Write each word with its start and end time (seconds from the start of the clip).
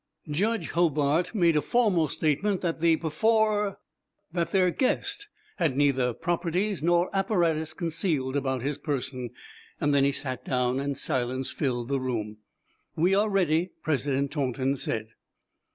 Judge 0.31 0.69
Hobart 0.71 1.35
made 1.35 1.55
a 1.55 1.61
formal 1.61 2.07
statement 2.07 2.61
that 2.61 2.81
the 2.81 2.95
perfor 2.97 3.77
that 4.31 4.51
their 4.51 4.71
guest 4.71 5.27
had 5.57 5.77
neither 5.77 6.11
properties 6.11 6.81
nor 6.81 7.07
apparatus 7.15 7.71
concealed 7.75 8.35
about 8.35 8.63
his 8.63 8.79
person. 8.79 9.29
Then 9.79 10.03
he 10.03 10.11
sat 10.11 10.43
down, 10.43 10.79
and 10.79 10.97
silence 10.97 11.51
filled 11.51 11.89
the 11.89 11.99
room. 11.99 12.37
"We 12.95 13.13
are 13.13 13.29
ready," 13.29 13.73
President 13.83 14.31
Taunton 14.31 14.75
said. 14.75 15.09